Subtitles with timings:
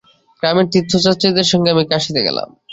[0.43, 2.47] গ্রামের তীর্থযাত্রীদের সঙ্গে আমি কাশীতে গেলাম।